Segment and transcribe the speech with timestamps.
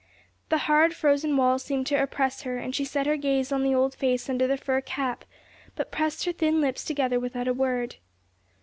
[0.49, 3.75] The hard, frozen wall seemed to oppress her, and she set her gaze on the
[3.75, 5.25] old face under the fur cap,
[5.75, 7.97] but pressed her thin lips together without a word.